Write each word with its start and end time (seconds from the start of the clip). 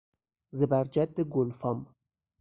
زبرجد 0.51 1.21
گلفام 1.23 1.95